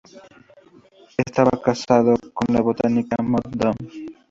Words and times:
Estaba 1.27 1.61
casado 1.61 2.15
con 2.33 2.55
la 2.55 2.61
botánica 2.63 3.21
Maud 3.21 3.51
Dunn. 3.55 4.07